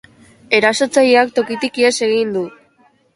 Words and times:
Erasotzaileak 0.59 1.29
tokitik 1.39 1.77
ihes 1.83 1.93
egin 2.07 2.33
du. 2.39 2.43